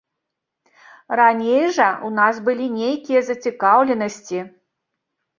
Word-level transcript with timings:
Раней 1.19 1.65
жа 1.75 1.89
ў 2.05 2.09
нас 2.19 2.39
былі 2.47 2.67
нейкія 2.77 3.21
зацікаўленасці. 3.27 4.39